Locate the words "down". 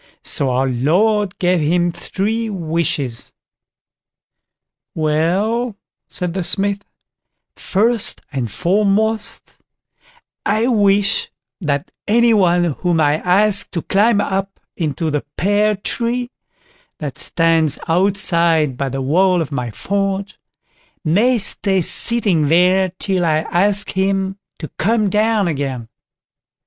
25.11-25.47